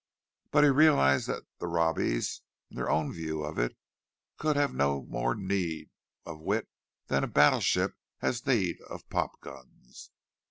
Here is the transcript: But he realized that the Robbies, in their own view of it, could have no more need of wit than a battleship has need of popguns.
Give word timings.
But 0.49 0.63
he 0.63 0.71
realized 0.71 1.27
that 1.27 1.43
the 1.59 1.67
Robbies, 1.67 2.41
in 2.71 2.75
their 2.75 2.89
own 2.89 3.13
view 3.13 3.43
of 3.43 3.59
it, 3.59 3.77
could 4.39 4.55
have 4.55 4.73
no 4.73 5.03
more 5.03 5.35
need 5.35 5.91
of 6.25 6.39
wit 6.39 6.67
than 7.05 7.23
a 7.23 7.27
battleship 7.27 7.93
has 8.17 8.47
need 8.47 8.81
of 8.89 9.07
popguns. 9.09 10.09